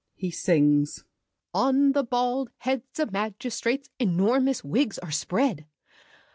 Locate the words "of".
2.99-3.11